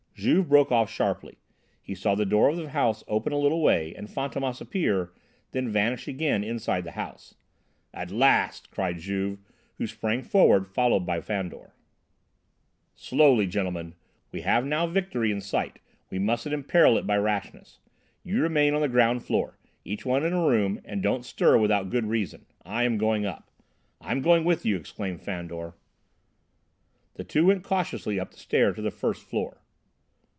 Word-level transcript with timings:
Juve 0.13 0.47
broke 0.49 0.71
off 0.71 0.87
sharply. 0.87 1.39
He 1.81 1.95
saw 1.95 2.13
the 2.13 2.27
door 2.27 2.47
of 2.49 2.55
the 2.57 2.69
house 2.69 3.03
open 3.07 3.33
a 3.33 3.39
little 3.39 3.59
way 3.63 3.95
and 3.95 4.07
Fantômas 4.07 4.61
appear, 4.61 5.13
then 5.49 5.67
vanish 5.67 6.07
again 6.07 6.43
inside 6.43 6.83
the 6.83 6.91
house. 6.91 7.33
"At 7.91 8.11
last!" 8.11 8.69
cried 8.69 8.99
Juve, 8.99 9.39
who 9.79 9.87
sprang 9.87 10.21
forward, 10.21 10.67
followed 10.67 11.07
by 11.07 11.21
Fandor. 11.21 11.73
"Slowly, 12.93 13.47
gentlemen! 13.47 13.95
We 14.31 14.41
have 14.41 14.63
now 14.63 14.85
victory 14.85 15.31
in 15.31 15.41
sight, 15.41 15.79
we 16.11 16.19
mustn't 16.19 16.53
imperil 16.53 16.99
it 16.99 17.07
by 17.07 17.17
rashness. 17.17 17.79
You 18.23 18.43
remain 18.43 18.75
on 18.75 18.81
the 18.81 18.89
ground 18.89 19.23
floor. 19.23 19.57
Each 19.83 20.05
one 20.05 20.23
in 20.23 20.33
a 20.33 20.47
room, 20.47 20.79
and 20.85 21.01
don't 21.01 21.25
stir 21.25 21.57
without 21.57 21.89
good 21.89 22.05
reason. 22.05 22.45
I 22.63 22.83
am 22.83 22.99
going 22.99 23.25
up." 23.25 23.49
"I 23.99 24.11
am 24.11 24.21
going 24.21 24.43
with 24.43 24.67
you," 24.67 24.75
exclaimed 24.75 25.23
Fandor. 25.23 25.73
The 27.15 27.23
two 27.23 27.47
went 27.47 27.63
cautiously 27.63 28.19
up 28.19 28.29
the 28.29 28.37
stairs 28.37 28.75
to 28.75 28.83
the 28.83 28.91
first 28.91 29.23
floor. 29.27 29.57